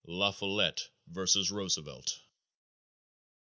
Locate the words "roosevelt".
1.51-2.21